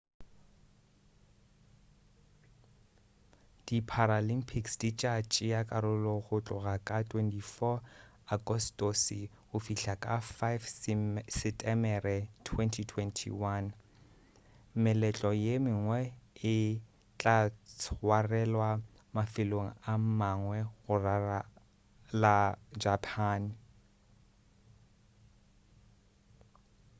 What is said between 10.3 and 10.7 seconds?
5